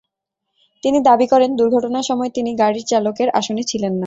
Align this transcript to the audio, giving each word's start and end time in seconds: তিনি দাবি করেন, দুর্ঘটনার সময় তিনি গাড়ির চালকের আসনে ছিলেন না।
তিনি 0.83 0.97
দাবি 1.01 1.25
করেন, 1.27 1.49
দুর্ঘটনার 1.55 2.03
সময় 2.03 2.29
তিনি 2.29 2.51
গাড়ির 2.55 2.85
চালকের 2.85 3.29
আসনে 3.29 3.63
ছিলেন 3.63 3.93
না। 3.93 3.99